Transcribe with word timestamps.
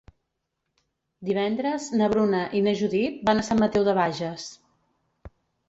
Divendres 1.29 1.85
na 2.01 2.09
Bruna 2.15 2.41
i 2.61 2.63
na 2.69 2.75
Judit 2.81 3.21
van 3.31 3.45
a 3.45 3.47
Sant 3.51 3.63
Mateu 3.67 3.89
de 3.91 3.97
Bages. 4.03 4.51